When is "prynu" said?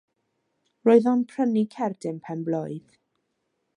1.33-1.63